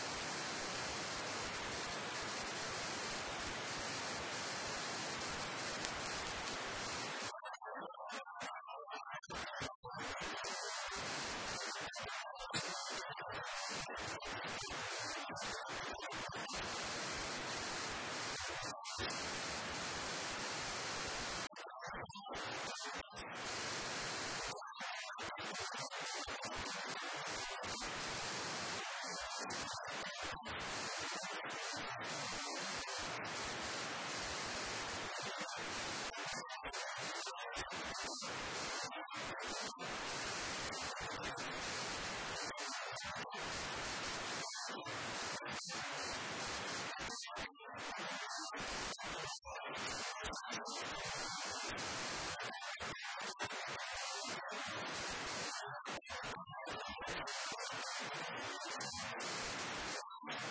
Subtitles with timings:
[60.23, 60.50] you